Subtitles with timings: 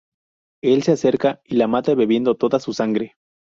[0.63, 3.17] Él se acerca y la mata bebiendo toda su sangre.